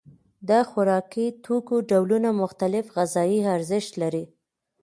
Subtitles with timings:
[0.49, 4.25] د خوراکي توکو ډولونه مختلف غذایي ارزښت لري.